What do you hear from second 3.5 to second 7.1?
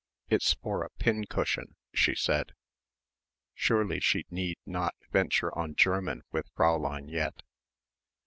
Surely she need not venture on German with Fräulein